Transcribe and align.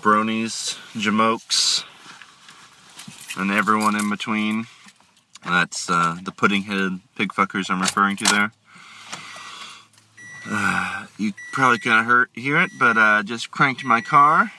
jabronis, 0.00 0.78
jamokes, 0.94 1.84
and 3.38 3.50
everyone 3.50 3.94
in 3.94 4.08
between. 4.08 4.66
That's 5.44 5.90
uh, 5.90 6.16
the 6.22 6.32
pudding-headed 6.32 7.00
pig 7.16 7.30
fuckers 7.30 7.70
I'm 7.70 7.80
referring 7.80 8.16
to 8.16 8.24
there. 8.24 8.52
Uh, 10.46 11.06
you 11.18 11.32
probably 11.52 11.78
can't 11.78 12.06
hear, 12.06 12.28
hear 12.34 12.60
it, 12.60 12.70
but 12.78 12.96
I 12.96 13.18
uh, 13.18 13.22
just 13.22 13.50
cranked 13.50 13.84
my 13.84 14.00
car. 14.00 14.52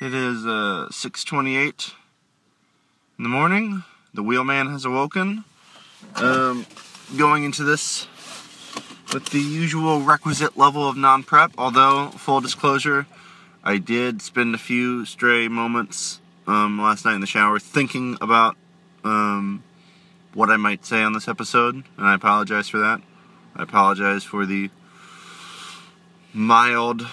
It 0.00 0.12
is 0.12 0.44
uh, 0.44 0.88
6:28 0.90 1.92
in 3.18 3.22
the 3.22 3.28
morning. 3.28 3.84
The 4.14 4.22
wheelman 4.22 4.68
has 4.70 4.84
awoken. 4.84 5.44
Um, 6.16 6.66
going 7.16 7.44
into 7.44 7.62
this 7.62 8.06
with 9.12 9.26
the 9.26 9.40
usual 9.40 10.00
requisite 10.00 10.56
level 10.56 10.88
of 10.88 10.96
non-prep, 10.96 11.52
although 11.56 12.08
full 12.08 12.40
disclosure, 12.40 13.06
I 13.66 13.78
did 13.78 14.22
spend 14.22 14.54
a 14.54 14.58
few 14.58 15.04
stray 15.04 15.48
moments 15.48 16.20
um, 16.46 16.80
last 16.80 17.04
night 17.04 17.16
in 17.16 17.20
the 17.20 17.26
shower 17.26 17.58
thinking 17.58 18.16
about 18.20 18.56
um, 19.02 19.64
what 20.34 20.50
I 20.50 20.56
might 20.56 20.86
say 20.86 21.02
on 21.02 21.14
this 21.14 21.26
episode, 21.26 21.74
and 21.74 22.06
I 22.06 22.14
apologize 22.14 22.68
for 22.68 22.78
that. 22.78 23.02
I 23.56 23.64
apologize 23.64 24.22
for 24.22 24.46
the 24.46 24.70
mild 26.32 27.08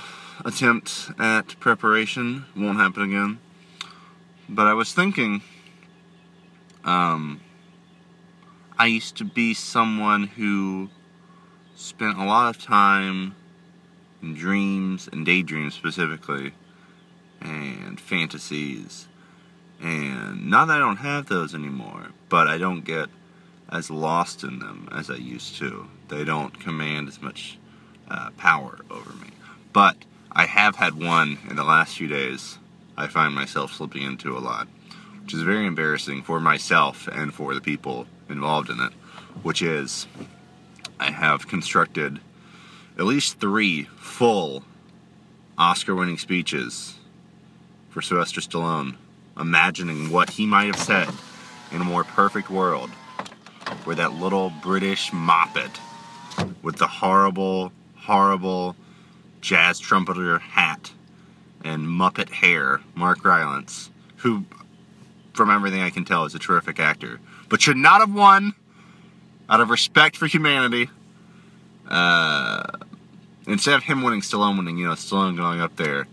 attempt 0.46 1.10
at 1.18 1.60
preparation. 1.60 2.46
Won't 2.56 2.78
happen 2.78 3.02
again. 3.02 3.40
But 4.48 4.68
I 4.68 4.74
was 4.74 4.94
thinking, 4.94 5.42
um, 6.86 7.42
I 8.78 8.86
used 8.86 9.18
to 9.18 9.26
be 9.26 9.56
someone 9.56 10.28
who 10.28 10.92
spent 11.74 12.20
a 12.20 12.24
lot 12.24 12.56
of 12.56 12.62
time 12.62 13.34
in 14.24 14.34
dreams 14.34 15.08
and 15.12 15.26
daydreams 15.26 15.76
specifically, 15.76 16.54
and 17.42 18.00
fantasies. 18.00 19.08
And 19.82 20.50
not 20.50 20.68
that 20.68 20.78
I 20.78 20.80
don't 20.80 20.98
have 20.98 21.28
those 21.28 21.54
anymore, 21.54 22.08
but 22.30 22.48
I 22.48 22.58
don't 22.58 22.86
get 22.86 23.10
as 23.70 23.92
lost 23.92 24.44
in 24.44 24.60
them 24.60 24.88
as 24.92 25.10
I 25.10 25.16
used 25.16 25.58
to. 25.58 25.88
They 26.08 26.24
don't 26.24 26.58
command 26.60 27.10
as 27.10 27.22
much 27.22 27.58
uh, 28.10 28.30
power 28.38 28.80
over 28.90 29.12
me. 29.14 29.30
But 29.74 29.98
I 30.32 30.46
have 30.46 30.78
had 30.78 30.94
one 30.94 31.38
in 31.50 31.56
the 31.58 31.64
last 31.64 31.98
few 31.98 32.08
days 32.08 32.58
I 32.96 33.08
find 33.08 33.34
myself 33.34 33.74
slipping 33.74 34.04
into 34.04 34.38
a 34.38 34.40
lot, 34.40 34.68
which 35.24 35.34
is 35.34 35.42
very 35.42 35.66
embarrassing 35.66 36.22
for 36.22 36.40
myself 36.40 37.08
and 37.12 37.34
for 37.34 37.54
the 37.54 37.62
people 37.62 38.08
involved 38.30 38.70
in 38.70 38.80
it, 38.80 38.94
which 39.42 39.62
is 39.62 40.08
I 41.00 41.12
have 41.12 41.48
constructed 41.48 42.20
at 42.98 43.06
least 43.06 43.40
three 43.40 43.84
full 43.98 44.64
Oscar 45.58 45.96
winning 45.96 46.18
speeches 46.18 46.96
for 47.90 48.02
Sylvester 48.02 48.42
Stallone, 48.42 48.96
imagining 49.40 50.12
what 50.12 50.32
he 50.32 50.46
might 50.46 50.66
have 50.66 50.80
said 50.80 51.10
in 51.72 51.82
a 51.82 51.86
more 51.86 52.04
perfect 52.04 52.50
world 52.50 52.90
where 53.84 53.96
that 53.96 54.14
little 54.14 54.52
British 54.62 55.12
moppet 55.12 55.80
with 56.62 56.78
the 56.78 56.88
horrible, 56.88 57.72
horrible 57.96 58.76
jazz 59.42 59.80
trumpeter 59.80 60.40
hat 60.40 60.92
and 61.64 61.88
Muppet 61.88 62.30
hair, 62.30 62.82
Mark 62.96 63.24
Rylance, 63.24 63.90
who, 64.18 64.46
from 65.34 65.50
everything 65.50 65.82
I 65.82 65.90
can 65.90 66.06
tell, 66.06 66.26
is 66.26 66.36
a 66.36 66.40
terrific 66.40 66.80
actor, 66.80 67.20
but 67.50 67.62
should 67.62 67.78
not 67.78 68.02
have 68.02 68.14
won 68.14 68.54
out 69.50 69.62
of 69.62 69.70
respect 69.70 70.18
for 70.18 70.28
humanity. 70.28 70.90
Uh, 71.88 72.53
instead 73.48 73.76
of 73.76 73.84
him 73.84 74.02
winning, 74.02 74.22
Stallone 74.22 74.58
winning, 74.58 74.78
you 74.78 74.88
know, 74.88 74.94
Stallone 74.94 75.38
going 75.38 75.62
up 75.62 75.76
there 75.76 76.08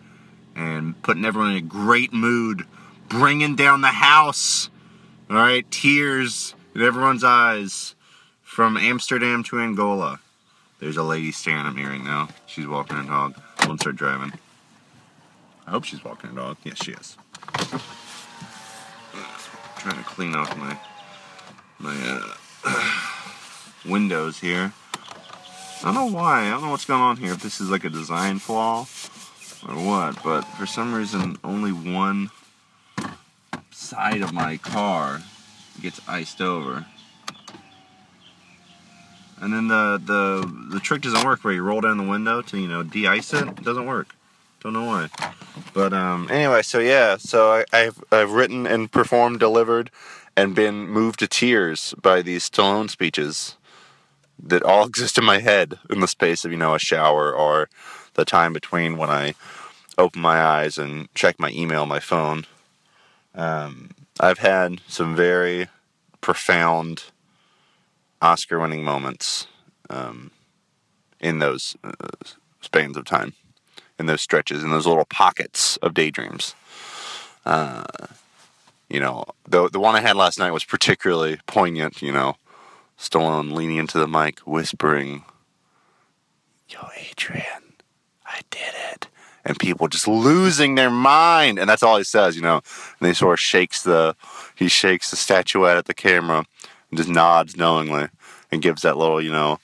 and 0.57 1.01
putting 1.03 1.25
everyone 1.25 1.53
in 1.53 1.57
a 1.57 1.63
great 1.63 2.13
mood, 2.13 2.65
bringing 3.09 3.57
down 3.57 3.81
the 3.81 3.89
house. 3.89 4.71
All 5.29 5.37
right, 5.37 5.69
tears 5.71 6.55
in 6.75 6.83
everyone's 6.83 7.25
eyes 7.25 7.95
from 8.43 8.77
Amsterdam 8.77 9.43
to 9.45 9.61
Angola. 9.61 10.21
There's 10.81 10.97
a 10.97 11.03
lady 11.03 11.31
staring 11.31 11.75
me 11.75 11.85
right 11.85 12.03
now. 12.03 12.29
She's 12.47 12.67
walking 12.67 12.97
her 12.97 13.03
dog. 13.05 13.41
I 13.59 13.67
won't 13.67 13.81
start 13.81 13.97
driving. 13.97 14.33
I 15.67 15.71
hope 15.71 15.85
she's 15.85 16.03
walking 16.03 16.31
her 16.31 16.37
dog. 16.37 16.57
Yes, 16.65 16.83
she 16.83 16.93
is. 16.93 17.17
trying 19.79 19.97
to 19.97 20.05
clean 20.05 20.35
off 20.35 20.57
my 20.57 20.77
my 21.79 22.35
uh, 22.65 22.91
windows 23.91 24.41
here. 24.41 24.73
I 25.81 25.85
don't 25.85 25.95
know 25.95 26.15
why. 26.15 26.43
I 26.43 26.51
don't 26.51 26.63
know 26.63 26.71
what's 26.71 26.85
going 26.85 27.01
on 27.01 27.17
here. 27.17 27.33
If 27.33 27.43
this 27.43 27.59
is 27.59 27.71
like 27.71 27.85
a 27.85 27.89
design 27.89 28.39
flaw 28.39 28.81
or 29.67 29.75
what, 29.75 30.23
but 30.23 30.43
for 30.43 30.67
some 30.67 30.93
reason, 30.93 31.39
only 31.43 31.73
one 31.73 32.31
side 33.71 34.21
of 34.21 34.35
my 34.35 34.59
car 34.59 35.23
gets 35.81 35.99
iced 36.07 36.43
over. 36.43 36.85
And 39.41 39.55
then 39.55 39.69
the 39.69 39.99
the 40.05 40.75
the 40.75 40.81
trick 40.81 41.01
doesn't 41.01 41.25
work 41.25 41.45
where 41.45 41.55
you 41.55 41.63
roll 41.63 41.81
down 41.81 41.97
the 41.97 42.05
window 42.05 42.43
to 42.43 42.59
you 42.59 42.69
know 42.69 42.83
de-ice 42.83 43.33
it. 43.33 43.49
It 43.49 43.63
doesn't 43.63 43.87
work. 43.87 44.15
Don't 44.61 44.75
know 44.75 44.85
why. 44.85 45.09
But 45.73 45.95
um, 45.95 46.29
anyway, 46.31 46.61
so 46.61 46.79
yeah, 46.79 47.17
so 47.17 47.51
I, 47.51 47.65
I've 47.73 48.05
I've 48.13 48.33
written 48.33 48.67
and 48.67 48.93
performed, 48.93 49.41
delivered, 49.41 49.91
and 50.37 50.55
been 50.55 50.89
moved 50.89 51.21
to 51.21 51.27
tears 51.27 51.95
by 52.03 52.21
these 52.21 52.51
Stallone 52.51 52.91
speeches 52.91 53.57
that 54.43 54.63
all 54.63 54.87
exist 54.87 55.19
in 55.19 55.25
my 55.25 55.39
head 55.39 55.79
in 55.89 56.01
the 56.01 56.09
space 56.09 56.45
of 56.45 56.53
you 56.53 56.59
know 56.59 56.75
a 56.75 56.79
shower 56.79 57.33
or 57.33 57.69
the 58.15 58.25
time 58.25 58.53
between 58.53 58.97
when 58.97 59.11
I 59.11 59.35
open 59.99 60.21
my 60.21 60.41
eyes 60.41 60.79
and 60.79 61.13
check 61.15 61.39
my 61.39 61.51
email, 61.51 61.87
my 61.87 62.01
phone. 62.01 62.47
Um, 63.35 63.91
I've 64.19 64.39
had 64.39 64.81
some 64.89 65.15
very 65.15 65.69
profound 66.21 67.05
Oscar-winning 68.23 68.85
moments 68.85 69.47
um, 69.89 70.31
in 71.21 71.39
those 71.39 71.77
uh, 71.85 71.93
spans 72.61 72.97
of 72.97 73.05
time, 73.05 73.35
in 73.99 74.07
those 74.07 74.23
stretches, 74.23 74.63
in 74.63 74.71
those 74.71 74.87
little 74.87 75.05
pockets 75.05 75.77
of 75.79 75.95
daydreams. 75.95 76.55
Uh, 77.47 77.85
you 78.89 79.01
know, 79.01 79.25
the 79.49 79.69
the 79.69 79.81
one 79.81 79.95
I 79.95 80.01
had 80.01 80.17
last 80.17 80.39
night 80.39 80.51
was 80.51 80.65
particularly 80.65 81.39
poignant. 81.47 82.03
You 82.03 82.13
know, 82.13 82.37
Stallone 83.01 83.53
leaning 83.53 83.79
into 83.79 83.99
the 83.99 84.07
mic, 84.07 84.41
whispering, 84.41 85.25
"Yo, 86.69 86.91
Adrian, 86.99 87.73
I 88.27 88.41
did 88.51 88.75
it." 88.93 89.09
And 89.43 89.59
people 89.59 89.89
just 89.89 90.07
losing 90.07 90.75
their 90.75 90.91
mind, 90.91 91.59
and 91.59 91.69
that's 91.69 91.83
all 91.83 91.97
he 91.97 92.05
says, 92.05 92.37
you 92.37 92.43
know. 92.43 92.61
And 93.01 93.09
he 93.09 93.15
sort 93.15 93.33
of 93.33 93.41
shakes 93.41 93.83
the, 93.83 94.15
he 94.55 94.69
shakes 94.69 95.11
the 95.11 95.17
statuette 95.17 95.79
at 95.79 95.87
the 95.87 95.95
camera, 95.95 96.45
and 96.91 96.99
just 96.99 97.09
nods 97.09 97.57
knowingly, 97.57 98.09
and 98.53 98.61
gives 98.61 98.83
that 98.83 98.99
little, 98.99 99.21
you 99.21 99.33
know, 99.33 99.59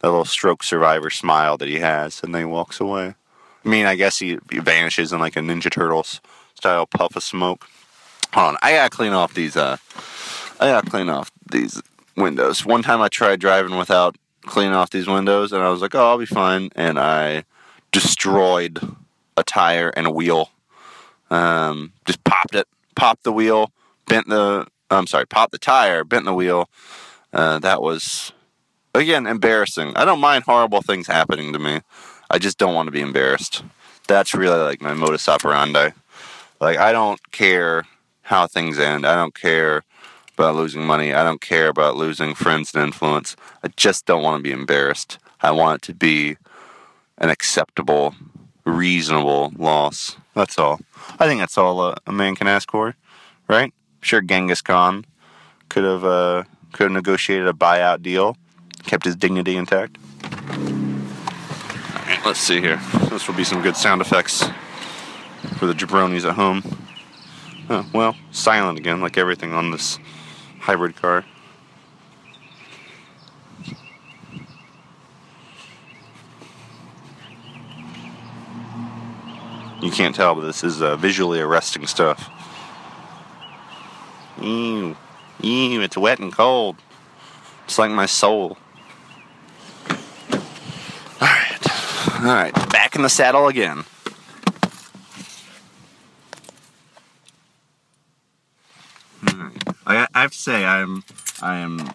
that 0.00 0.08
little 0.08 0.24
stroke 0.24 0.64
survivor 0.64 1.10
smile 1.10 1.56
that 1.58 1.68
he 1.68 1.78
has, 1.78 2.22
and 2.24 2.34
then 2.34 2.42
he 2.42 2.46
walks 2.46 2.80
away. 2.80 3.14
I 3.64 3.68
mean, 3.68 3.86
I 3.86 3.94
guess 3.94 4.18
he, 4.18 4.38
he 4.50 4.58
vanishes 4.58 5.12
in 5.12 5.20
like 5.20 5.36
a 5.36 5.40
Ninja 5.40 5.70
Turtles 5.70 6.20
style 6.56 6.86
puff 6.86 7.14
of 7.14 7.22
smoke. 7.22 7.68
Hold 8.32 8.48
on, 8.48 8.56
I 8.62 8.72
gotta 8.72 8.90
clean 8.90 9.12
off 9.12 9.32
these. 9.32 9.56
Uh, 9.56 9.76
I 10.58 10.66
gotta 10.66 10.90
clean 10.90 11.08
off 11.08 11.30
these 11.48 11.80
windows. 12.16 12.64
One 12.64 12.82
time 12.82 13.00
I 13.00 13.08
tried 13.08 13.40
driving 13.40 13.76
without 13.76 14.16
cleaning 14.42 14.74
off 14.74 14.90
these 14.90 15.06
windows, 15.06 15.52
and 15.52 15.62
I 15.62 15.70
was 15.70 15.80
like, 15.80 15.94
"Oh, 15.94 16.10
I'll 16.10 16.18
be 16.18 16.26
fine," 16.26 16.70
and 16.76 16.98
I 16.98 17.44
destroyed 17.92 18.96
a 19.36 19.42
tire 19.42 19.88
and 19.90 20.06
a 20.06 20.10
wheel. 20.10 20.50
Um, 21.30 21.92
just 22.04 22.22
popped 22.24 22.54
it, 22.54 22.68
popped 22.94 23.24
the 23.24 23.32
wheel, 23.32 23.72
bent 24.06 24.28
the. 24.28 24.66
I'm 24.90 25.06
sorry, 25.06 25.26
popped 25.26 25.52
the 25.52 25.58
tire, 25.58 26.04
bent 26.04 26.24
the 26.24 26.34
wheel. 26.34 26.68
Uh, 27.32 27.58
that 27.60 27.82
was 27.82 28.32
again 28.94 29.26
embarrassing. 29.26 29.96
I 29.96 30.04
don't 30.04 30.20
mind 30.20 30.44
horrible 30.44 30.82
things 30.82 31.06
happening 31.06 31.52
to 31.52 31.58
me. 31.58 31.80
I 32.30 32.38
just 32.38 32.58
don't 32.58 32.74
want 32.74 32.86
to 32.86 32.92
be 32.92 33.00
embarrassed. 33.00 33.64
That's 34.06 34.34
really 34.34 34.60
like 34.60 34.80
my 34.80 34.94
modus 34.94 35.28
operandi. 35.28 35.90
Like 36.60 36.78
I 36.78 36.92
don't 36.92 37.20
care 37.32 37.84
how 38.22 38.46
things 38.46 38.78
end. 38.78 39.06
I 39.06 39.14
don't 39.16 39.34
care 39.34 39.82
about 40.34 40.56
losing 40.56 40.84
money. 40.84 41.14
I 41.14 41.24
don't 41.24 41.40
care 41.40 41.68
about 41.68 41.96
losing 41.96 42.34
friends 42.34 42.74
and 42.74 42.84
influence. 42.84 43.36
I 43.62 43.68
just 43.76 44.06
don't 44.06 44.22
want 44.22 44.38
to 44.38 44.42
be 44.42 44.52
embarrassed. 44.52 45.18
I 45.40 45.50
want 45.52 45.82
it 45.82 45.86
to 45.86 45.94
be 45.94 46.36
an 47.18 47.30
acceptable, 47.30 48.14
reasonable 48.64 49.52
loss. 49.56 50.16
That's 50.34 50.58
all. 50.58 50.80
I 51.18 51.26
think 51.26 51.40
that's 51.40 51.56
all 51.56 51.80
a, 51.82 51.96
a 52.06 52.12
man 52.12 52.34
can 52.34 52.48
ask 52.48 52.70
for, 52.70 52.96
right? 53.48 53.72
Sure, 54.00 54.20
Genghis 54.20 54.62
Khan 54.62 55.06
could 55.68 55.84
have 55.84 56.04
uh, 56.04 56.44
could 56.72 56.84
have 56.84 56.92
negotiated 56.92 57.46
a 57.46 57.52
buyout 57.52 58.02
deal, 58.02 58.36
kept 58.84 59.04
his 59.04 59.16
dignity 59.16 59.56
intact. 59.56 59.98
All 60.24 60.60
right, 62.06 62.20
let's 62.26 62.40
see 62.40 62.60
here. 62.60 62.80
This 63.10 63.28
will 63.28 63.34
be 63.34 63.44
some 63.44 63.62
good 63.62 63.76
sound 63.76 64.00
effects 64.00 64.44
for 65.56 65.66
the 65.66 65.72
jabronis 65.72 66.28
at 66.28 66.34
home. 66.34 66.62
Well, 67.94 68.16
silent 68.30 68.78
again, 68.78 69.00
like 69.00 69.16
everything 69.16 69.52
on 69.52 69.70
this 69.70 69.98
hybrid 70.64 70.96
car. 70.96 71.22
You 79.82 79.90
can't 79.90 80.14
tell, 80.14 80.34
but 80.34 80.40
this 80.40 80.64
is 80.64 80.80
uh, 80.80 80.96
visually 80.96 81.38
arresting 81.38 81.86
stuff. 81.86 82.30
Ew. 84.40 84.96
Ew, 85.42 85.82
it's 85.82 85.98
wet 85.98 86.18
and 86.18 86.32
cold. 86.32 86.76
It's 87.66 87.78
like 87.78 87.90
my 87.90 88.06
soul. 88.06 88.56
Alright. 91.20 91.68
Alright, 92.22 92.54
back 92.70 92.96
in 92.96 93.02
the 93.02 93.10
saddle 93.10 93.48
again. 93.48 93.84
I, 99.86 100.06
I 100.14 100.22
have 100.22 100.32
to 100.32 100.38
say, 100.38 100.64
I'm 100.64 101.04
I 101.42 101.58
am 101.58 101.90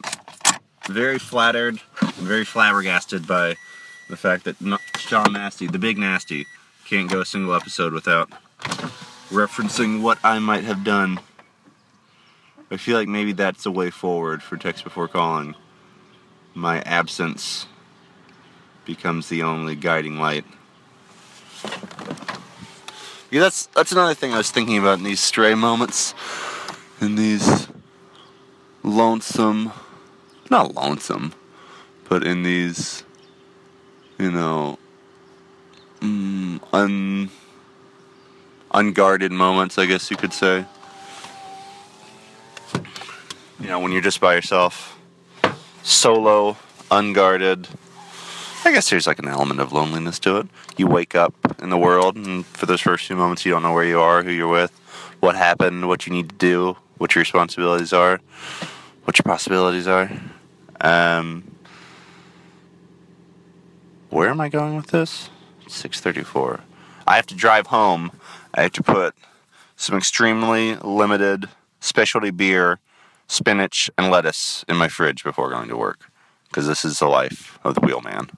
very 0.88 1.20
flattered 1.20 1.80
and 2.02 2.14
very 2.14 2.46
flabbergasted 2.46 3.28
by 3.28 3.56
the 4.10 4.18
fact 4.18 4.46
that 4.46 4.56
Sean 4.98 5.34
Nasty, 5.34 5.68
the 5.68 5.80
big 5.80 5.98
Nasty, 5.98 6.46
can't 6.86 7.10
go 7.10 7.22
a 7.22 7.26
single 7.26 7.54
episode 7.54 7.94
without 7.94 8.30
referencing 9.30 10.02
what 10.02 10.18
I 10.24 10.40
might 10.40 10.64
have 10.64 10.84
done. 10.84 11.20
I 12.72 12.78
feel 12.78 12.98
like 12.98 13.08
maybe 13.08 13.32
that's 13.32 13.66
a 13.66 13.72
way 13.72 13.90
forward 13.90 14.44
for 14.44 14.58
text 14.58 14.84
before 14.84 15.08
calling. 15.08 15.56
My 16.54 16.82
absence 16.82 17.68
becomes 18.86 19.30
the 19.30 19.44
only 19.44 19.76
guiding 19.76 20.20
light. 20.20 20.46
Yeah, 23.32 23.42
that's 23.42 23.68
that's 23.68 23.92
another 23.92 24.16
thing 24.16 24.34
I 24.34 24.38
was 24.38 24.50
thinking 24.52 24.78
about 24.78 24.98
in 24.98 25.04
these 25.04 25.20
stray 25.20 25.54
moments, 25.54 26.16
in 27.00 27.16
these 27.16 27.68
lonesome, 28.84 29.72
not 30.50 30.74
lonesome, 30.74 31.34
but 32.08 32.24
in 32.24 32.44
these, 32.44 33.04
you 34.18 34.32
know, 34.32 34.78
mm, 36.00 36.62
un, 36.74 37.30
unguarded 38.72 39.32
moments, 39.32 39.78
I 39.78 39.86
guess 39.86 40.10
you 40.10 40.18
could 40.18 40.34
say. 40.34 40.66
You 43.60 43.68
know, 43.68 43.80
when 43.80 43.92
you're 43.92 44.02
just 44.02 44.22
by 44.22 44.36
yourself, 44.36 44.98
solo, 45.84 46.58
unguarded. 46.90 47.68
I 48.66 48.72
guess 48.72 48.90
there's 48.90 49.08
like 49.08 49.20
an 49.20 49.28
element 49.28 49.60
of 49.60 49.72
loneliness 49.72 50.20
to 50.20 50.38
it. 50.38 50.48
You 50.78 50.88
wake 50.88 51.16
up 51.16 51.34
in 51.62 51.70
the 51.70 51.78
world, 51.78 52.16
and 52.16 52.46
for 52.46 52.66
those 52.66 52.82
first 52.82 53.08
few 53.08 53.16
moments, 53.16 53.46
you 53.46 53.52
don't 53.52 53.64
know 53.64 53.74
where 53.74 53.86
you 53.86 54.00
are, 54.00 54.24
who 54.24 54.32
you're 54.32 54.48
with, 54.48 54.72
what 55.20 55.36
happened, 55.36 55.88
what 55.88 56.08
you 56.08 56.14
need 56.14 56.30
to 56.30 56.36
do, 56.36 56.78
what 57.00 57.16
your 57.16 57.22
responsibilities 57.22 57.92
are, 57.92 58.20
what 59.06 59.18
your 59.18 59.24
possibilities 59.24 59.88
are. 59.88 60.12
Um, 60.82 61.56
where 64.10 64.30
am 64.30 64.40
I 64.40 64.50
going 64.50 64.76
with 64.76 64.88
this? 64.88 65.30
634. 65.68 66.60
I 67.08 67.16
have 67.16 67.26
to 67.28 67.36
drive 67.36 67.68
home. 67.68 68.12
I 68.54 68.62
have 68.64 68.74
to 68.74 68.84
put 68.84 69.16
some 69.76 69.98
extremely 69.98 70.76
limited 70.76 71.50
specialty 71.80 72.32
beer, 72.32 72.80
spinach, 73.28 73.90
and 73.98 74.12
lettuce 74.12 74.66
in 74.68 74.76
my 74.76 74.90
fridge 74.90 75.24
before 75.24 75.50
going 75.50 75.70
to 75.70 75.78
work. 75.78 76.12
Because 76.50 76.68
this 76.68 76.84
is 76.84 77.00
the 77.00 77.08
life 77.08 77.60
of 77.64 77.76
the 77.76 77.82
wheelman. 77.82 78.32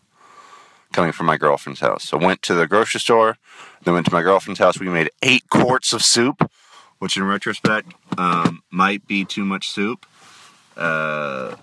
Coming 0.91 1.13
from 1.13 1.25
my 1.25 1.37
girlfriend's 1.37 1.79
house. 1.79 2.03
So 2.03 2.17
went 2.17 2.41
to 2.43 2.53
the 2.53 2.67
grocery 2.67 2.99
store, 2.99 3.37
then 3.83 3.93
went 3.93 4.05
to 4.07 4.13
my 4.13 4.21
girlfriend's 4.21 4.59
house. 4.59 4.79
We 4.79 4.89
made 4.89 5.09
eight 5.23 5.49
quarts 5.49 5.93
of 5.93 6.03
soup, 6.03 6.51
which 7.01 7.18
in 7.18 7.24
retrospect 7.24 7.92
um, 8.19 8.62
might 8.69 9.07
be 9.07 9.25
too 9.25 9.44
much 9.44 9.71
soup. 9.71 10.06
Uh, 10.77 11.56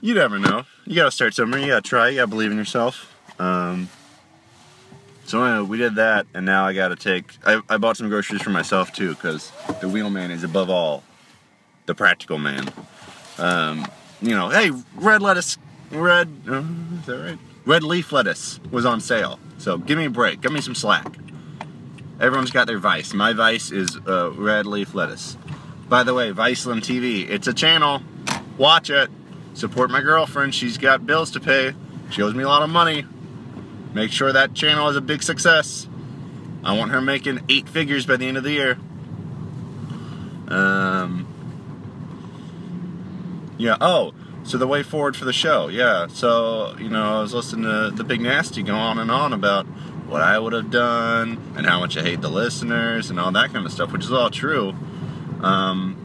you 0.00 0.14
never 0.14 0.38
know. 0.38 0.62
You 0.86 0.94
gotta 0.94 1.10
start 1.10 1.34
somewhere. 1.34 1.58
You 1.58 1.66
gotta 1.66 1.82
try. 1.82 2.10
You 2.10 2.16
gotta 2.18 2.28
believe 2.28 2.52
in 2.52 2.56
yourself. 2.56 3.12
Um, 3.40 3.88
so 5.24 5.42
anyway, 5.42 5.68
we 5.68 5.78
did 5.78 5.96
that, 5.96 6.26
and 6.32 6.46
now 6.46 6.64
I 6.64 6.74
gotta 6.74 6.94
take. 6.94 7.32
I, 7.44 7.60
I 7.68 7.76
bought 7.76 7.96
some 7.96 8.08
groceries 8.08 8.40
for 8.40 8.50
myself 8.50 8.92
too, 8.92 9.16
because 9.16 9.50
the 9.80 9.88
wheelman 9.88 10.30
is 10.30 10.44
above 10.44 10.70
all 10.70 11.02
the 11.86 11.94
practical 11.96 12.38
man. 12.38 12.72
Um, 13.36 13.84
you 14.22 14.30
know, 14.30 14.48
hey, 14.48 14.70
red 14.94 15.22
lettuce, 15.22 15.58
red. 15.90 16.28
Uh, 16.48 16.62
is 17.00 17.06
that 17.06 17.18
right? 17.18 17.38
Red 17.66 17.82
leaf 17.82 18.12
lettuce 18.12 18.60
was 18.70 18.86
on 18.86 19.00
sale. 19.00 19.40
So 19.58 19.76
give 19.76 19.98
me 19.98 20.04
a 20.04 20.10
break. 20.10 20.40
Give 20.40 20.52
me 20.52 20.60
some 20.60 20.76
slack. 20.76 21.04
Everyone's 22.20 22.50
got 22.50 22.66
their 22.66 22.78
vice. 22.78 23.14
My 23.14 23.32
vice 23.32 23.70
is 23.70 23.96
uh, 24.06 24.30
red 24.32 24.66
leaf 24.66 24.94
lettuce. 24.94 25.38
By 25.88 26.02
the 26.02 26.12
way, 26.12 26.32
Viceland 26.32 26.82
TV, 26.82 27.28
it's 27.28 27.46
a 27.46 27.54
channel. 27.54 28.02
Watch 28.58 28.90
it. 28.90 29.10
Support 29.54 29.90
my 29.90 30.02
girlfriend. 30.02 30.54
She's 30.54 30.76
got 30.76 31.06
bills 31.06 31.30
to 31.32 31.40
pay. 31.40 31.74
She 32.10 32.20
owes 32.22 32.34
me 32.34 32.44
a 32.44 32.48
lot 32.48 32.62
of 32.62 32.68
money. 32.68 33.06
Make 33.94 34.12
sure 34.12 34.32
that 34.32 34.52
channel 34.54 34.88
is 34.88 34.96
a 34.96 35.00
big 35.00 35.22
success. 35.22 35.88
I 36.62 36.76
want 36.76 36.90
her 36.90 37.00
making 37.00 37.40
eight 37.48 37.68
figures 37.68 38.04
by 38.04 38.16
the 38.16 38.28
end 38.28 38.36
of 38.36 38.44
the 38.44 38.52
year. 38.52 38.78
Um. 40.48 41.26
Yeah. 43.56 43.76
Oh, 43.80 44.12
so 44.42 44.58
the 44.58 44.66
way 44.66 44.82
forward 44.82 45.16
for 45.16 45.24
the 45.24 45.32
show. 45.32 45.68
Yeah. 45.68 46.06
So 46.08 46.76
you 46.78 46.90
know, 46.90 47.18
I 47.18 47.22
was 47.22 47.32
listening 47.32 47.64
to 47.64 47.90
the 47.90 48.04
Big 48.04 48.20
Nasty 48.20 48.62
go 48.62 48.74
on 48.74 48.98
and 48.98 49.10
on 49.10 49.32
about 49.32 49.66
what 50.10 50.22
I 50.22 50.38
would 50.38 50.52
have 50.52 50.70
done 50.70 51.38
and 51.56 51.64
how 51.64 51.78
much 51.78 51.96
I 51.96 52.02
hate 52.02 52.20
the 52.20 52.28
listeners 52.28 53.10
and 53.10 53.20
all 53.20 53.30
that 53.32 53.52
kind 53.52 53.64
of 53.64 53.72
stuff, 53.72 53.92
which 53.92 54.04
is 54.04 54.12
all 54.12 54.28
true. 54.28 54.74
Um, 55.40 55.96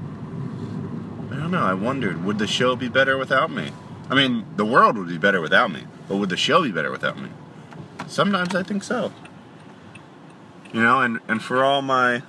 I 1.32 1.36
don't 1.38 1.52
know. 1.52 1.64
I 1.64 1.74
wondered, 1.74 2.24
would 2.24 2.38
the 2.38 2.48
show 2.48 2.76
be 2.76 2.88
better 2.88 3.18
without 3.18 3.52
me? 3.52 3.72
I 4.10 4.16
mean, 4.16 4.46
the 4.56 4.66
world 4.66 4.98
would 4.98 5.08
be 5.08 5.18
better 5.18 5.42
without 5.42 5.72
me, 5.72 5.86
but 6.08 6.18
would 6.18 6.30
the 6.30 6.38
show 6.38 6.62
be 6.62 6.72
better 6.72 6.92
without 6.92 7.20
me? 7.20 7.30
Sometimes 8.08 8.54
I 8.54 8.62
think 8.62 8.84
so. 8.84 9.12
You 10.72 10.84
know, 10.84 11.02
and, 11.02 11.20
and 11.28 11.42
for 11.42 11.64
all 11.64 11.82
my 11.82 12.22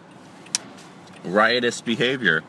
riotous 1.24 1.82
behavior, 1.82 2.42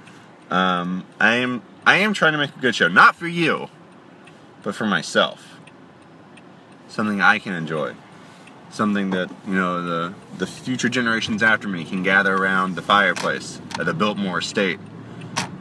um, 0.49 1.05
I 1.19 1.35
am 1.35 1.61
I 1.85 1.97
am 1.97 2.13
trying 2.13 2.33
to 2.33 2.37
make 2.37 2.55
a 2.55 2.59
good 2.59 2.75
show, 2.75 2.87
not 2.87 3.15
for 3.15 3.27
you, 3.27 3.69
but 4.63 4.75
for 4.75 4.85
myself. 4.85 5.57
Something 6.87 7.21
I 7.21 7.39
can 7.39 7.53
enjoy, 7.53 7.93
something 8.69 9.11
that 9.11 9.29
you 9.47 9.53
know 9.53 9.81
the 9.81 10.13
the 10.37 10.47
future 10.47 10.89
generations 10.89 11.41
after 11.41 11.67
me 11.67 11.83
can 11.83 12.03
gather 12.03 12.35
around 12.35 12.75
the 12.75 12.81
fireplace 12.81 13.61
at 13.79 13.85
the 13.85 13.93
Biltmore 13.93 14.39
Estate 14.39 14.79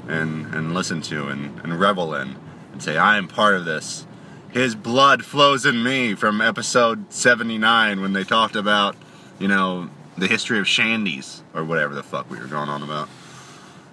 and 0.08 0.54
and 0.54 0.74
listen 0.74 1.00
to 1.02 1.28
and, 1.28 1.60
and 1.60 1.78
revel 1.78 2.14
in 2.14 2.36
and 2.72 2.82
say 2.82 2.96
I 2.96 3.16
am 3.16 3.28
part 3.28 3.54
of 3.54 3.64
this. 3.64 4.06
His 4.50 4.74
blood 4.74 5.24
flows 5.24 5.66
in 5.66 5.82
me 5.82 6.14
from 6.14 6.40
episode 6.40 7.12
79 7.12 8.00
when 8.00 8.14
they 8.14 8.24
talked 8.24 8.56
about, 8.56 8.96
you 9.38 9.48
know, 9.48 9.90
the 10.16 10.26
history 10.26 10.58
of 10.58 10.64
shandies 10.64 11.42
or 11.54 11.62
whatever 11.62 11.94
the 11.94 12.02
fuck 12.02 12.30
we 12.30 12.38
were 12.38 12.46
going 12.46 12.70
on 12.70 12.82
about. 12.82 13.08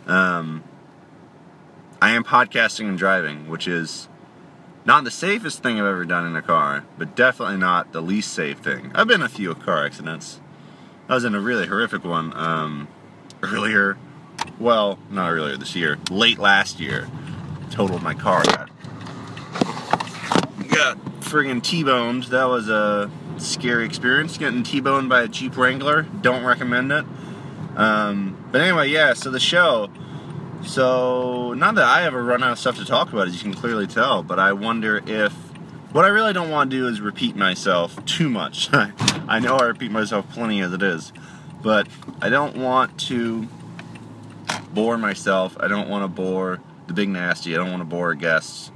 Um, 0.08 0.64
I 2.02 2.12
am 2.12 2.24
podcasting 2.24 2.88
and 2.88 2.98
driving, 2.98 3.50
which 3.50 3.68
is 3.68 4.08
not 4.86 5.04
the 5.04 5.12
safest 5.12 5.64
thing 5.64 5.80
I've 5.80 5.86
ever 5.86 6.06
done 6.06 6.26
in 6.26 6.36
a 6.36 6.42
car, 6.42 6.86
but 6.98 7.16
definitely 7.16 7.58
not 7.58 7.94
the 7.94 8.02
least 8.02 8.34
safe 8.34 8.60
thing. 8.60 8.92
I've 8.94 9.08
been 9.08 9.22
in 9.22 9.26
a 9.26 9.30
few 9.30 9.54
car 9.56 9.86
accidents. 9.86 10.42
I 11.08 11.16
was 11.16 11.24
in 11.24 11.36
a 11.36 11.40
really 11.40 11.68
horrific 11.68 12.04
one 12.04 12.36
um, 12.36 12.88
earlier. 13.44 13.98
Well, 14.60 15.00
not 15.10 15.32
earlier 15.32 15.58
this 15.58 15.76
year. 15.76 15.98
Late 16.10 16.40
last 16.40 16.80
year, 16.80 17.08
totaled 17.72 18.04
my 18.04 18.14
car. 18.14 18.44
Got, 18.44 18.70
got 20.70 20.98
friggin' 21.22 21.64
T-boned. 21.64 22.24
That 22.26 22.46
was 22.46 22.70
a 22.70 23.10
scary 23.38 23.86
experience. 23.86 24.38
Getting 24.38 24.64
T-boned 24.64 25.08
by 25.08 25.24
a 25.24 25.28
Jeep 25.28 25.56
Wrangler. 25.56 26.04
Don't 26.04 26.44
recommend 26.44 26.92
it. 26.92 27.06
Um, 27.76 28.38
but 28.52 28.62
anyway, 28.62 28.90
yeah. 28.90 29.14
So 29.14 29.32
the 29.32 29.40
show. 29.40 29.90
So 30.66 31.54
not 31.54 31.76
that 31.76 31.86
I 31.86 32.04
ever 32.04 32.24
run 32.24 32.44
out 32.44 32.54
of 32.54 32.60
stuff 32.60 32.78
to 32.78 32.86
talk 32.86 33.12
about, 33.12 33.28
as 33.28 33.36
you 33.36 33.42
can 33.42 33.54
clearly 33.54 33.88
tell. 33.88 34.24
But 34.24 34.40
I 34.40 34.54
wonder 34.54 35.02
if 35.06 35.34
what 35.92 36.06
I 36.06 36.08
really 36.08 36.34
don't 36.34 36.50
want 36.50 36.72
to 36.72 36.78
do 36.78 36.88
is 36.88 37.02
repeat 37.02 37.36
myself 37.36 38.04
too 38.06 38.30
much. 38.30 38.70
I 38.74 39.40
know 39.40 39.58
I 39.58 39.66
repeat 39.66 39.92
myself 39.92 40.30
plenty 40.32 40.62
as 40.62 40.74
it 40.74 40.82
is, 40.82 41.14
but 41.62 41.88
I 42.22 42.30
don't 42.30 42.58
want 42.58 43.00
to 43.02 43.48
bore 44.74 44.98
myself. 44.98 45.56
I 45.60 45.68
don't 45.68 45.90
want 45.90 46.04
to 46.04 46.08
bore 46.08 46.60
the 46.88 46.94
big 46.94 47.10
nasty. 47.10 47.54
I 47.54 47.58
don't 47.58 47.70
want 47.70 47.82
to 47.82 47.86
bore 47.86 48.16
guests. 48.16 48.72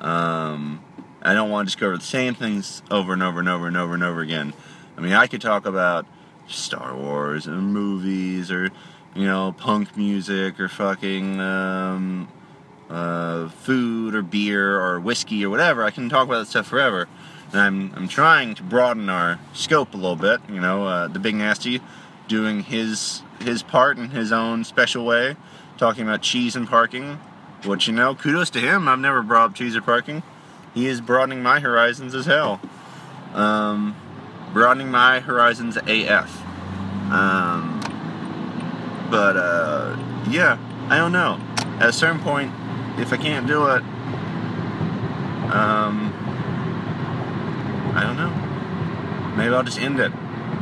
Um, 0.00 0.82
I 1.22 1.34
don't 1.34 1.50
want 1.50 1.68
to 1.68 1.70
just 1.70 1.80
go 1.80 1.88
over 1.88 1.98
the 1.98 2.04
same 2.04 2.34
things 2.34 2.82
over 2.90 3.12
and 3.12 3.22
over 3.22 3.40
and 3.40 3.48
over 3.48 3.66
and 3.66 3.76
over 3.76 3.94
and 3.94 4.02
over 4.02 4.20
again. 4.20 4.52
I 4.96 5.00
mean, 5.00 5.12
I 5.12 5.26
could 5.26 5.40
talk 5.40 5.66
about 5.66 6.06
Star 6.48 6.96
Wars 6.96 7.46
and 7.46 7.72
movies 7.72 8.50
or, 8.50 8.70
you 9.14 9.24
know, 9.24 9.54
punk 9.56 9.96
music 9.96 10.60
or 10.60 10.68
fucking 10.68 11.40
um, 11.40 12.28
uh, 12.90 13.48
food 13.48 14.14
or 14.14 14.22
beer 14.22 14.80
or 14.80 15.00
whiskey 15.00 15.44
or 15.44 15.50
whatever. 15.50 15.84
I 15.84 15.90
can 15.90 16.08
talk 16.08 16.26
about 16.26 16.40
that 16.40 16.46
stuff 16.46 16.66
forever. 16.66 17.08
And 17.52 17.60
I'm, 17.60 17.92
I'm 17.94 18.08
trying 18.08 18.54
to 18.56 18.62
broaden 18.62 19.08
our 19.08 19.38
scope 19.54 19.94
a 19.94 19.96
little 19.96 20.16
bit. 20.16 20.40
You 20.48 20.60
know, 20.60 20.86
uh, 20.86 21.08
the 21.08 21.18
Big 21.18 21.34
Nasty 21.34 21.80
doing 22.28 22.62
his 22.62 23.22
his 23.40 23.62
part 23.62 23.98
in 23.98 24.10
his 24.10 24.32
own 24.32 24.64
special 24.64 25.04
way, 25.04 25.36
talking 25.78 26.02
about 26.02 26.22
cheese 26.22 26.56
and 26.56 26.68
parking. 26.68 27.18
Which 27.64 27.88
you 27.88 27.94
know, 27.94 28.14
kudos 28.14 28.50
to 28.50 28.60
him. 28.60 28.86
I've 28.86 29.00
never 29.00 29.22
brought 29.22 29.50
up 29.50 29.54
cheese 29.54 29.74
or 29.74 29.82
parking. 29.82 30.22
He 30.74 30.86
is 30.86 31.00
broadening 31.00 31.42
my 31.42 31.58
horizons 31.58 32.14
as 32.14 32.26
hell. 32.26 32.60
Um, 33.34 33.96
broadening 34.52 34.90
my 34.90 35.20
horizons 35.20 35.76
AF. 35.76 36.42
Um, 37.10 37.77
but 39.10 39.36
uh, 39.36 39.96
yeah, 40.28 40.58
I 40.88 40.96
don't 40.98 41.12
know. 41.12 41.40
At 41.80 41.88
a 41.88 41.92
certain 41.92 42.20
point, 42.20 42.52
if 42.98 43.12
I 43.12 43.16
can't 43.16 43.46
do 43.46 43.66
it, 43.68 43.82
um, 45.52 46.12
I 47.94 48.02
don't 48.02 48.16
know. 48.16 49.36
Maybe 49.36 49.54
I'll 49.54 49.62
just 49.62 49.80
end 49.80 50.00
it. 50.00 50.12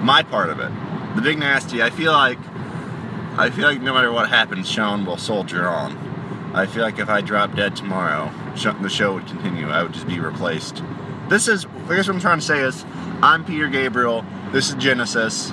My 0.01 0.23
part 0.23 0.51
of 0.51 0.61
it, 0.61 0.71
the 1.17 1.23
big 1.23 1.39
nasty. 1.39 1.83
I 1.83 1.91
feel 1.91 2.13
like, 2.13 2.39
I 3.39 3.51
feel 3.51 3.65
like 3.65 3.81
no 3.81 3.95
matter 3.95 4.13
what 4.13 4.29
happens, 4.29 4.69
Sean 4.69 5.05
will 5.05 5.17
soldier 5.17 5.67
on. 5.67 5.97
I 6.55 6.67
feel 6.67 6.83
like 6.83 6.99
if 6.99 7.09
I 7.09 7.21
drop 7.21 7.55
dead 7.55 7.75
tomorrow, 7.77 8.31
the 8.81 8.89
show 8.89 9.15
would 9.15 9.27
continue. 9.27 9.69
I 9.69 9.83
would 9.83 9.93
just 9.93 10.07
be 10.07 10.21
replaced. 10.21 10.83
This 11.29 11.49
is, 11.49 11.67
I 11.89 11.97
guess 11.97 12.07
what 12.07 12.15
I'm 12.15 12.21
trying 12.21 12.39
to 12.39 12.45
say 12.45 12.61
is, 12.61 12.85
I'm 13.23 13.45
Peter 13.45 13.69
Gabriel. 13.69 14.25
This 14.53 14.69
is 14.69 14.75
Genesis. 14.77 15.53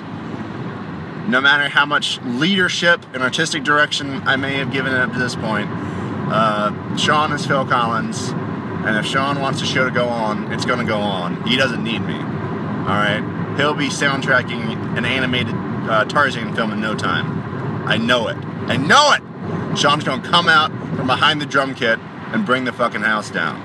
No 1.28 1.40
matter 1.40 1.68
how 1.70 1.86
much 1.86 2.20
leadership 2.22 3.04
and 3.14 3.22
artistic 3.22 3.64
direction 3.64 4.22
I 4.26 4.36
may 4.36 4.56
have 4.58 4.70
given 4.70 4.92
it 4.92 4.98
up 4.98 5.12
to 5.12 5.18
this 5.18 5.34
point, 5.34 5.68
uh, 5.70 6.96
Sean 6.96 7.32
is 7.32 7.46
Phil 7.46 7.64
Collins, 7.66 8.28
and 8.28 8.96
if 8.96 9.06
Sean 9.06 9.40
wants 9.40 9.60
the 9.60 9.66
show 9.66 9.84
to 9.84 9.90
go 9.90 10.06
on, 10.06 10.52
it's 10.52 10.66
going 10.66 10.80
to 10.80 10.84
go 10.84 10.98
on. 10.98 11.42
He 11.46 11.56
doesn't 11.56 11.82
need 11.82 12.00
me. 12.00 12.14
All 12.14 13.00
right, 13.00 13.54
he'll 13.56 13.74
be 13.74 13.88
soundtracking 13.88 14.98
an 14.98 15.06
animated 15.06 15.54
uh, 15.54 16.04
Tarzan 16.04 16.54
film 16.54 16.72
in 16.72 16.80
no 16.80 16.94
time. 16.94 17.86
I 17.88 17.96
know 17.96 18.28
it. 18.28 18.36
I 18.36 18.76
know 18.76 19.12
it. 19.12 19.78
Sean's 19.78 20.04
going 20.04 20.22
to 20.22 20.28
come 20.28 20.48
out 20.48 20.70
from 20.96 21.06
behind 21.06 21.40
the 21.40 21.46
drum 21.46 21.74
kit 21.74 21.98
and 22.32 22.44
bring 22.44 22.64
the 22.64 22.72
fucking 22.72 23.00
house 23.00 23.30
down. 23.30 23.56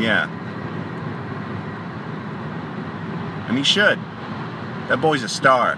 Yeah. 0.00 0.28
And 3.48 3.58
he 3.58 3.64
should. 3.64 3.98
That 4.88 5.00
boy's 5.00 5.22
a 5.22 5.28
star. 5.28 5.76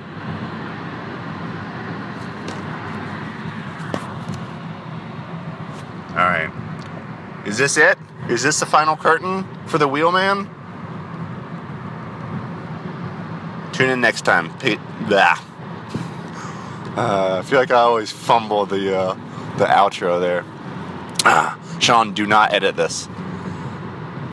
Alright. 6.10 6.50
Is 7.46 7.58
this 7.58 7.76
it? 7.76 7.96
Is 8.28 8.42
this 8.42 8.60
the 8.60 8.66
final 8.66 8.96
curtain 8.96 9.46
for 9.66 9.78
the 9.78 9.88
Wheelman? 9.88 10.48
Tune 13.72 13.90
in 13.90 14.00
next 14.00 14.22
time. 14.22 14.52
Pe- 14.58 14.78
Blah. 15.06 15.38
Uh, 16.96 17.38
I 17.38 17.42
feel 17.42 17.60
like 17.60 17.70
I 17.70 17.76
always 17.76 18.10
fumble 18.10 18.66
the 18.66 18.98
uh, 18.98 19.14
the 19.56 19.66
outro 19.66 20.20
there. 20.20 20.44
Ah, 21.24 21.56
Sean, 21.78 22.12
do 22.12 22.26
not 22.26 22.52
edit 22.52 22.74
this. 22.76 23.08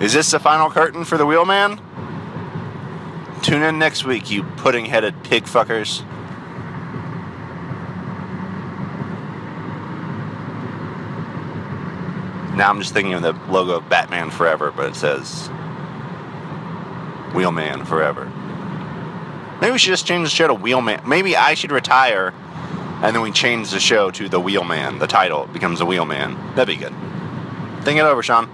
Is 0.02 0.14
this 0.14 0.32
the 0.32 0.40
final 0.40 0.70
curtain 0.72 1.06
for 1.06 1.18
the 1.18 1.26
Wheelman? 1.26 1.80
Tune 3.42 3.64
in 3.64 3.78
next 3.80 4.06
week, 4.06 4.32
you 4.32 4.44
pudding 4.44 4.86
headed 4.86 5.24
pig 5.24 5.44
fuckers. 5.44 6.04
Now 12.56 12.70
I'm 12.70 12.80
just 12.80 12.94
thinking 12.94 13.14
of 13.14 13.22
the 13.22 13.34
logo 13.52 13.74
of 13.78 13.90
Batman 13.90 14.32
Forever, 14.32 14.72
but 14.72 14.88
it 14.88 14.96
says 14.96 15.48
Wheelman 17.34 17.86
Forever. 17.86 18.32
Maybe 19.62 19.72
we 19.74 19.78
should 19.78 19.92
just 19.92 20.06
change 20.06 20.28
the 20.28 20.36
show 20.36 20.48
to 20.48 20.54
Wheelman. 20.54 21.06
Maybe 21.06 21.36
I 21.36 21.54
should 21.54 21.72
retire 21.72 22.34
and 23.02 23.14
then 23.14 23.22
we 23.22 23.32
change 23.32 23.72
the 23.72 23.80
show 23.80 24.10
to 24.12 24.30
The 24.30 24.40
Wheelman. 24.40 25.00
The 25.00 25.08
title 25.08 25.48
becomes 25.48 25.80
The 25.80 25.86
Wheelman. 25.86 26.56
That'd 26.56 26.68
be 26.68 26.82
good. 26.82 26.94
Think 27.84 28.00
it 28.00 28.04
over, 28.04 28.24
Sean. 28.24 28.50